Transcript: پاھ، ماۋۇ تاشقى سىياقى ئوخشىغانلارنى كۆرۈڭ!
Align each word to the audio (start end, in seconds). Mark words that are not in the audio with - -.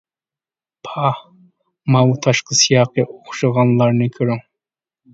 پاھ، 0.87 1.19
ماۋۇ 1.97 2.17
تاشقى 2.27 2.59
سىياقى 2.63 3.07
ئوخشىغانلارنى 3.09 4.13
كۆرۈڭ! 4.21 4.47